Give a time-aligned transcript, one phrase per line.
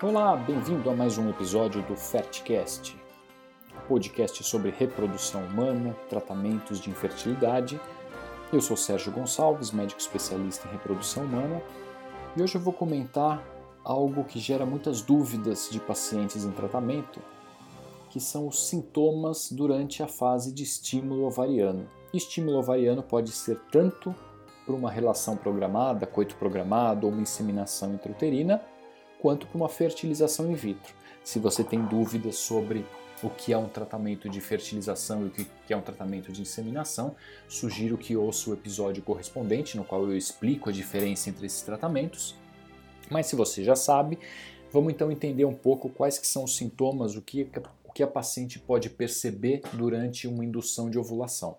[0.00, 2.96] Olá, bem-vindo a mais um episódio do Fertcast,
[3.88, 7.80] podcast sobre reprodução humana, tratamentos de infertilidade.
[8.52, 11.60] Eu sou Sérgio Gonçalves, médico especialista em reprodução humana,
[12.36, 13.42] e hoje eu vou comentar
[13.82, 17.20] algo que gera muitas dúvidas de pacientes em tratamento,
[18.08, 21.90] que são os sintomas durante a fase de estímulo ovariano.
[22.14, 24.14] Estímulo ovariano pode ser tanto
[24.64, 28.62] por uma relação programada, coito programado ou uma inseminação intrauterina,
[29.20, 30.94] quanto para uma fertilização in vitro.
[31.24, 32.84] Se você tem dúvidas sobre
[33.22, 37.16] o que é um tratamento de fertilização e o que é um tratamento de inseminação,
[37.48, 42.34] sugiro que ouça o episódio correspondente, no qual eu explico a diferença entre esses tratamentos.
[43.10, 44.18] Mas se você já sabe,
[44.72, 47.50] vamos então entender um pouco quais que são os sintomas, o que,
[47.84, 51.58] o que a paciente pode perceber durante uma indução de ovulação.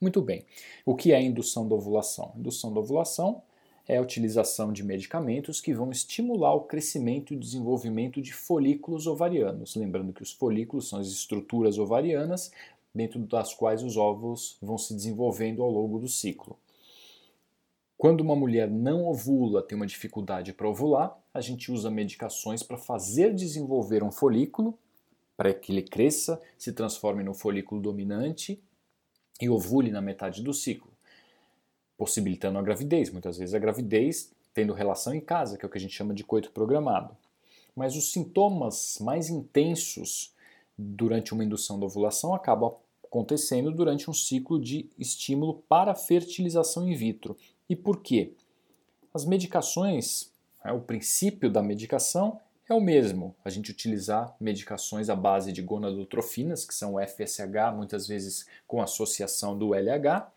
[0.00, 0.44] Muito bem,
[0.84, 2.32] o que é indução da ovulação?
[2.36, 3.42] Indução da ovulação
[3.88, 9.74] é a utilização de medicamentos que vão estimular o crescimento e desenvolvimento de folículos ovarianos.
[9.74, 12.52] Lembrando que os folículos são as estruturas ovarianas
[12.94, 16.56] dentro das quais os óvulos vão se desenvolvendo ao longo do ciclo.
[17.98, 22.76] Quando uma mulher não ovula, tem uma dificuldade para ovular, a gente usa medicações para
[22.76, 24.76] fazer desenvolver um folículo,
[25.36, 28.60] para que ele cresça, se transforme no folículo dominante
[29.40, 30.91] e ovule na metade do ciclo
[32.02, 33.10] possibilitando a gravidez.
[33.10, 36.12] Muitas vezes a gravidez tendo relação em casa, que é o que a gente chama
[36.12, 37.16] de coito programado.
[37.76, 40.34] Mas os sintomas mais intensos
[40.76, 46.96] durante uma indução da ovulação acabam acontecendo durante um ciclo de estímulo para fertilização in
[46.96, 47.36] vitro.
[47.68, 48.32] E por quê?
[49.14, 50.32] As medicações,
[50.64, 53.32] é, o princípio da medicação é o mesmo.
[53.44, 59.56] A gente utilizar medicações à base de gonadotrofinas, que são FSH, muitas vezes com associação
[59.56, 60.32] do LH,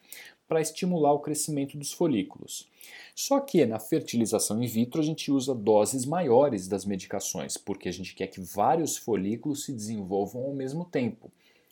[0.48, 2.70] para estimular o crescimento dos folículos.
[3.16, 7.94] Só que na fertilização in vitro a gente usa doses maiores das medicações, porque a
[7.94, 11.32] gente quer que vários folículos se desenvolvam ao mesmo tempo,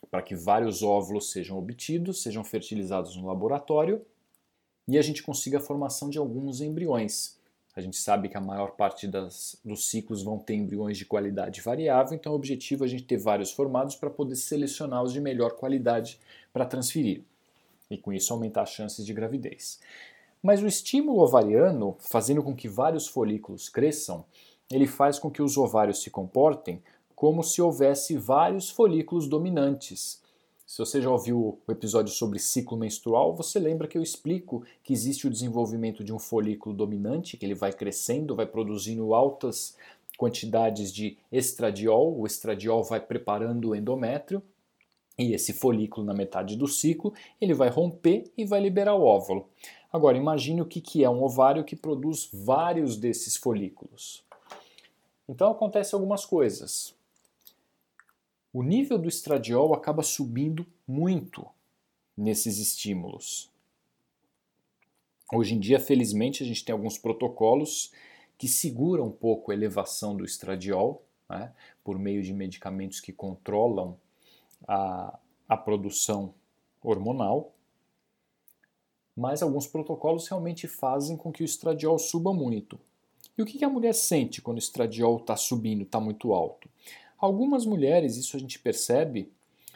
[0.09, 4.01] para que vários óvulos sejam obtidos, sejam fertilizados no laboratório
[4.87, 7.37] e a gente consiga a formação de alguns embriões.
[7.75, 11.61] A gente sabe que a maior parte das, dos ciclos vão ter embriões de qualidade
[11.61, 15.19] variável, então o objetivo é a gente ter vários formados para poder selecionar os de
[15.19, 16.19] melhor qualidade
[16.51, 17.23] para transferir
[17.89, 19.79] e com isso aumentar as chances de gravidez.
[20.41, 24.25] Mas o estímulo ovariano, fazendo com que vários folículos cresçam,
[24.69, 26.81] ele faz com que os ovários se comportem
[27.15, 30.21] como se houvesse vários folículos dominantes.
[30.65, 34.91] Se você já ouviu o episódio sobre ciclo menstrual, você lembra que eu explico que
[34.91, 39.77] existe o desenvolvimento de um folículo dominante, que ele vai crescendo, vai produzindo altas
[40.17, 44.41] quantidades de estradiol, o estradiol vai preparando o endométrio,
[45.17, 49.47] e esse folículo na metade do ciclo, ele vai romper e vai liberar o óvulo.
[49.91, 54.23] Agora imagine o que é um ovário que produz vários desses folículos.
[55.29, 56.95] Então acontece algumas coisas.
[58.51, 61.45] O nível do estradiol acaba subindo muito
[62.15, 63.51] nesses estímulos.
[65.31, 67.91] Hoje em dia, felizmente, a gente tem alguns protocolos
[68.37, 71.51] que seguram um pouco a elevação do estradiol, né,
[71.83, 73.97] por meio de medicamentos que controlam
[74.67, 76.33] a, a produção
[76.81, 77.53] hormonal,
[79.15, 82.79] mas alguns protocolos realmente fazem com que o estradiol suba muito.
[83.37, 86.69] E o que a mulher sente quando o estradiol está subindo, está muito alto?
[87.17, 89.31] Algumas mulheres, isso a gente percebe,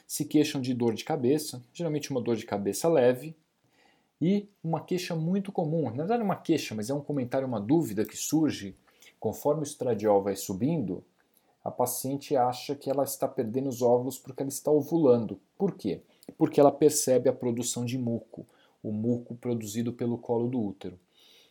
[0.06, 3.36] se queixam de dor de cabeça, geralmente uma dor de cabeça leve,
[4.20, 8.04] e uma queixa muito comum, na verdade uma queixa, mas é um comentário, uma dúvida
[8.04, 8.76] que surge
[9.20, 11.04] conforme o estradiol vai subindo,
[11.68, 15.38] a paciente acha que ela está perdendo os óvulos porque ela está ovulando.
[15.58, 16.02] Por quê?
[16.38, 18.48] Porque ela percebe a produção de muco,
[18.82, 20.98] o muco produzido pelo colo do útero.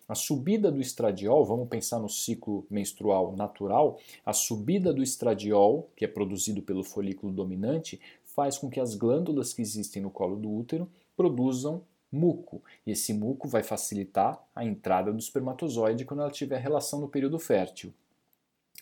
[0.08, 6.06] A subida do estradiol, vamos pensar no ciclo menstrual natural, a subida do estradiol, que
[6.06, 10.50] é produzido pelo folículo dominante, faz com que as glândulas que existem no colo do
[10.50, 12.62] útero produzam muco.
[12.86, 17.38] E esse muco vai facilitar a entrada do espermatozoide quando ela tiver relação no período
[17.38, 17.92] fértil.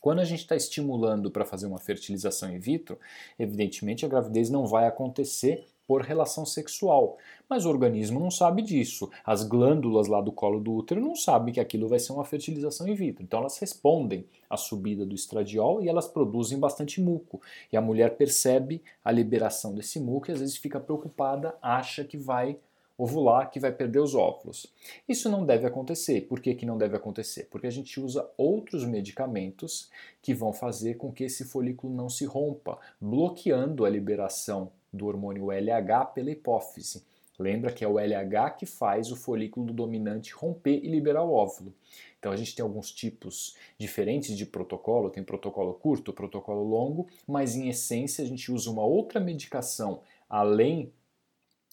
[0.05, 2.99] Quando a gente está estimulando para fazer uma fertilização in vitro,
[3.39, 7.17] evidentemente a gravidez não vai acontecer por relação sexual.
[7.49, 9.11] Mas o organismo não sabe disso.
[9.25, 12.87] As glândulas lá do colo do útero não sabem que aquilo vai ser uma fertilização
[12.87, 13.23] in vitro.
[13.23, 17.41] Então elas respondem à subida do estradiol e elas produzem bastante muco.
[17.73, 22.19] E a mulher percebe a liberação desse muco e às vezes fica preocupada, acha que
[22.19, 22.59] vai
[22.96, 24.73] ovular que vai perder os óvulos.
[25.08, 26.23] Isso não deve acontecer.
[26.23, 27.49] Por que, que não deve acontecer?
[27.50, 29.91] Porque a gente usa outros medicamentos
[30.23, 35.50] que vão fazer com que esse folículo não se rompa, bloqueando a liberação do hormônio
[35.50, 37.02] LH pela hipófise.
[37.37, 41.75] Lembra que é o LH que faz o folículo dominante romper e liberar o óvulo.
[42.19, 47.56] Então a gente tem alguns tipos diferentes de protocolo, tem protocolo curto, protocolo longo, mas
[47.56, 50.00] em essência a gente usa uma outra medicação
[50.31, 50.93] além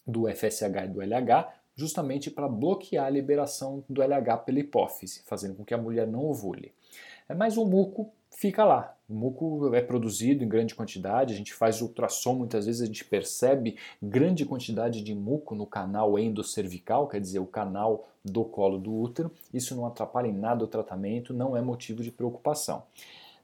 [0.05, 5.55] do FSH e do LH, justamente para bloquear a liberação do LH pela hipófise, fazendo
[5.55, 6.73] com que a mulher não ovule.
[7.27, 8.95] É Mas o muco fica lá.
[9.09, 13.03] O muco é produzido em grande quantidade, a gente faz ultrassom, muitas vezes a gente
[13.03, 18.93] percebe grande quantidade de muco no canal endocervical, quer dizer, o canal do colo do
[18.93, 19.31] útero.
[19.53, 22.83] Isso não atrapalha em nada o tratamento, não é motivo de preocupação.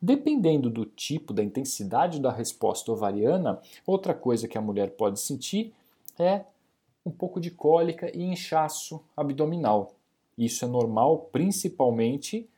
[0.01, 5.73] Dependendo do tipo, da intensidade da resposta ovariana, outra coisa que a mulher pode sentir
[6.19, 6.45] é
[7.05, 9.93] um pouco de cólica e inchaço abdominal.
[10.37, 12.49] Isso é normal, principalmente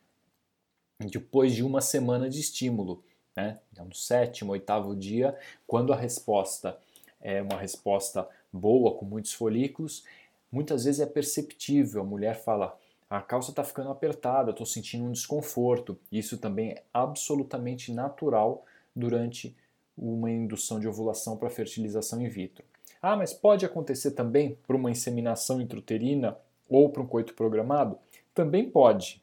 [1.00, 3.04] depois de uma semana de estímulo,
[3.36, 3.60] né?
[3.72, 6.78] Então, no sétimo, oitavo dia, quando a resposta
[7.22, 10.04] é uma resposta boa, com muitos folículos,
[10.52, 12.02] muitas vezes é perceptível.
[12.02, 12.78] A mulher fala:
[13.10, 15.98] a calça está ficando apertada, estou sentindo um desconforto.
[16.12, 18.66] Isso também é absolutamente natural
[18.96, 19.56] durante
[19.98, 22.64] uma indução de ovulação para fertilização in vitro.
[23.02, 26.38] Ah, mas pode acontecer também para uma inseminação intrauterina
[26.68, 27.98] ou para um coito programado?
[28.34, 29.22] Também pode.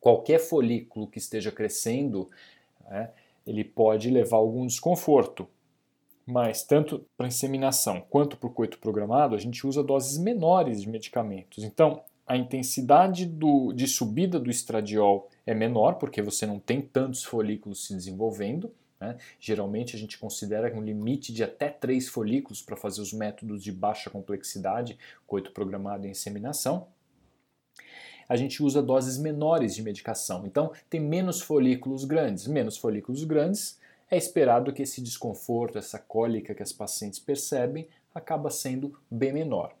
[0.00, 2.30] Qualquer folículo que esteja crescendo,
[2.88, 3.10] né,
[3.46, 5.46] ele pode levar algum desconforto.
[6.26, 10.88] Mas tanto para inseminação quanto para o coito programado, a gente usa doses menores de
[10.88, 11.64] medicamentos.
[11.64, 17.24] Então, a intensidade do, de subida do estradiol é menor, porque você não tem tantos
[17.24, 18.70] folículos se desenvolvendo,
[19.00, 19.16] né?
[19.38, 23.72] Geralmente a gente considera um limite de até três folículos para fazer os métodos de
[23.72, 26.88] baixa complexidade, coito programado e inseminação.
[28.28, 32.46] A gente usa doses menores de medicação, então tem menos folículos grandes.
[32.46, 33.78] Menos folículos grandes,
[34.10, 39.74] é esperado que esse desconforto, essa cólica que as pacientes percebem, acaba sendo bem menor.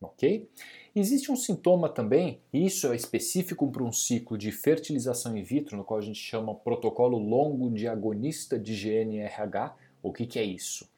[0.00, 0.48] Ok?
[0.94, 5.76] Existe um sintoma também, e isso é específico para um ciclo de fertilização in vitro,
[5.76, 9.76] no qual a gente chama protocolo longo diagonista de GNRH.
[10.02, 10.90] O que, que é isso?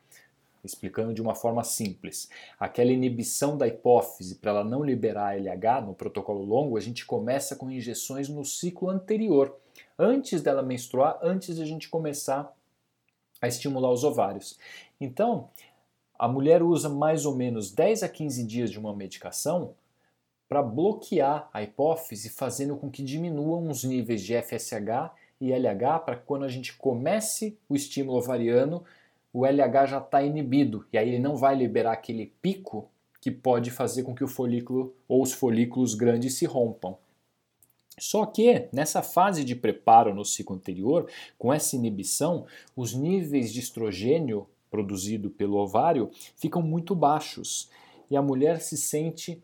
[0.64, 2.30] Explicando de uma forma simples.
[2.58, 7.54] Aquela inibição da hipófise para ela não liberar LH no protocolo longo, a gente começa
[7.54, 9.54] com injeções no ciclo anterior,
[9.98, 12.50] antes dela menstruar, antes de a gente começar
[13.42, 14.58] a estimular os ovários.
[14.98, 15.50] Então,
[16.18, 19.74] a mulher usa mais ou menos 10 a 15 dias de uma medicação
[20.52, 25.10] para bloquear a hipófise, fazendo com que diminuam os níveis de FSH
[25.40, 28.84] e LH, para quando a gente comece o estímulo ovariano,
[29.32, 32.87] o LH já está inibido e aí ele não vai liberar aquele pico
[33.19, 36.99] que pode fazer com que o folículo ou os folículos grandes se rompam.
[37.99, 41.08] Só que nessa fase de preparo no ciclo anterior,
[41.38, 42.44] com essa inibição,
[42.76, 47.70] os níveis de estrogênio produzido pelo ovário ficam muito baixos
[48.10, 49.43] e a mulher se sente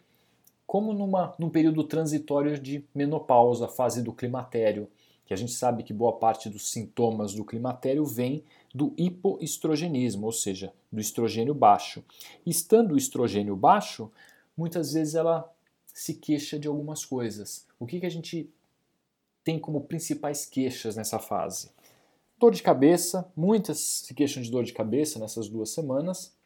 [0.68, 4.86] como numa, num período transitório de menopausa, fase do climatério,
[5.24, 8.44] que a gente sabe que boa parte dos sintomas do climatério vem
[8.74, 12.04] do hipoestrogenismo, ou seja, do estrogênio baixo.
[12.44, 14.12] Estando o estrogênio baixo,
[14.54, 15.50] muitas vezes ela
[15.86, 17.66] se queixa de algumas coisas.
[17.80, 18.50] O que, que a gente
[19.42, 21.70] tem como principais queixas nessa fase?
[22.38, 26.36] Dor de cabeça, muitas se queixam de dor de cabeça nessas duas semanas,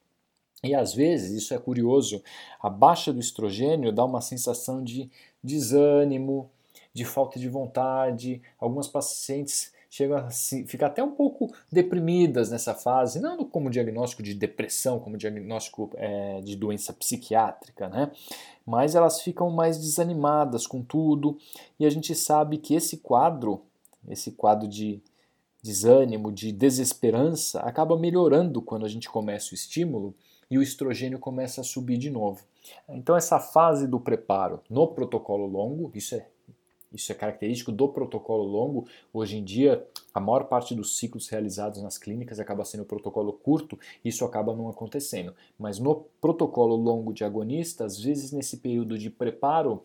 [0.65, 2.23] e às vezes, isso é curioso,
[2.61, 5.11] a baixa do estrogênio dá uma sensação de
[5.43, 6.49] desânimo,
[6.95, 8.41] de falta de vontade.
[8.61, 14.35] Algumas pacientes chegam a ficar até um pouco deprimidas nessa fase, não como diagnóstico de
[14.35, 18.11] depressão, como diagnóstico é, de doença psiquiátrica, né?
[18.65, 21.37] Mas elas ficam mais desanimadas com tudo
[21.79, 23.63] e a gente sabe que esse quadro,
[24.09, 25.03] esse quadro de
[25.61, 30.15] desânimo, de desesperança, acaba melhorando quando a gente começa o estímulo
[30.53, 32.45] e o estrogênio começa a subir de novo.
[32.87, 36.27] Então essa fase do preparo no protocolo longo, isso é
[36.93, 38.87] isso é característico do protocolo longo.
[39.15, 39.83] Hoje em dia,
[40.13, 44.69] a maior parte dos ciclos realizados nas clínicas acaba sendo protocolo curto, isso acaba não
[44.69, 45.35] acontecendo.
[45.59, 49.83] Mas no protocolo longo de agonista, às vezes nesse período de preparo,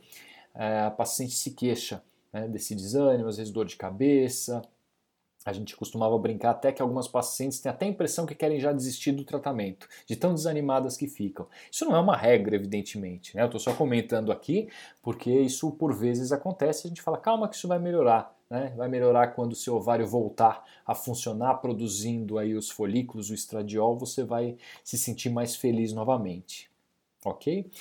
[0.53, 4.61] eh, a paciente se queixa né, desse desânimo, às vezes dor de cabeça,
[5.47, 8.73] a gente costumava brincar até que algumas pacientes têm até a impressão que querem já
[8.73, 11.47] desistir do tratamento, de tão desanimadas que ficam.
[11.71, 13.33] Isso não é uma regra, evidentemente.
[13.33, 13.43] Né?
[13.43, 14.67] Eu estou só comentando aqui
[15.01, 18.35] porque isso por vezes acontece a gente fala, calma que isso vai melhorar.
[18.49, 18.73] Né?
[18.75, 23.95] Vai melhorar quando o seu ovário voltar a funcionar, produzindo aí os folículos, o estradiol,
[23.95, 26.69] você vai se sentir mais feliz novamente.
[27.23, 27.71] Ok?